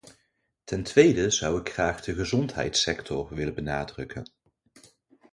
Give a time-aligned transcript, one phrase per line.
[0.63, 4.23] Ten tweede zou ik graag de gezondheidssector willen benadrukken.